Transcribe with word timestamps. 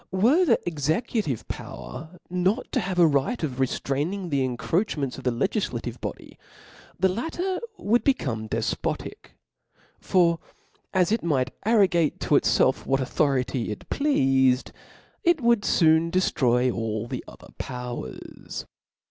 231 0.09 0.39
Were 0.39 0.45
the 0.45 0.59
executive 0.67 1.47
power 1.47 2.17
not 2.27 2.71
to 2.71 2.79
have 2.79 2.97
a 2.97 3.05
right 3.05 3.43
of 3.43 3.51
b 3.51 3.53
o 3.53 3.55
o 3.59 3.65
k 3.67 3.71
reftraining 3.71 4.31
the 4.31 4.43
encroachments 4.43 5.19
of 5.19 5.23
the 5.23 5.29
legillative 5.31 6.01
bo 6.01 6.11
^^ 6.13 6.15
dy^ 6.17 6.37
the 6.99 7.07
latter 7.07 7.59
would 7.77 8.03
become 8.03 8.49
defpotic 8.49 8.97
^ 9.11 9.15
for 9.99 10.39
as 10.91 11.11
it 11.11 11.21
might 11.23 11.51
arrogate 11.67 12.19
to 12.19 12.29
itfelf 12.29 12.87
what 12.87 12.99
authoriry 12.99 13.69
it 13.69 13.87
plealed, 13.91 14.71
it 15.23 15.39
would 15.39 15.63
foon 15.67 16.09
deftroy 16.09 16.73
all 16.73 17.07
the 17.07 17.23
other 17.27 17.49
powers. 17.59 18.65